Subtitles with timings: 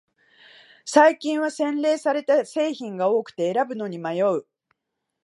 [0.83, 4.47] 最近は洗練された製品が多くて選ぶのに迷う